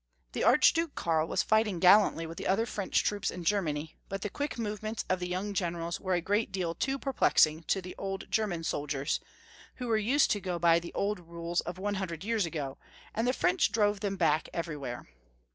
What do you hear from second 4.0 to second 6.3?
but the quick move ments of the young generals were a